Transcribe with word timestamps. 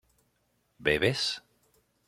¿bebes? 0.85 1.21